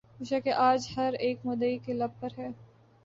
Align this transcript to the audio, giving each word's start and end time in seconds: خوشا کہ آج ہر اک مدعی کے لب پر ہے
خوشا 0.13 0.39
کہ 0.39 0.53
آج 0.59 0.87
ہر 0.95 1.13
اک 1.19 1.45
مدعی 1.45 1.77
کے 1.77 1.93
لب 1.93 2.19
پر 2.19 2.31
ہے 2.37 2.47